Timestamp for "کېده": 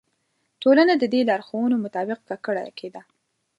2.79-3.01